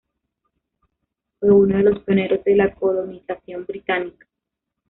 Fue 1.39 1.51
uno 1.51 1.77
de 1.77 1.83
los 1.83 1.99
pioneros 2.03 2.43
de 2.43 2.55
la 2.55 2.73
colonización 2.73 3.67
británica. 3.67 4.25